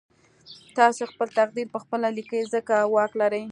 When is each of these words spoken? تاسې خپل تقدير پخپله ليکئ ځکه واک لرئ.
تاسې 0.77 1.01
خپل 1.11 1.27
تقدير 1.39 1.67
پخپله 1.75 2.07
ليکئ 2.17 2.41
ځکه 2.53 2.75
واک 2.93 3.11
لرئ. 3.21 3.43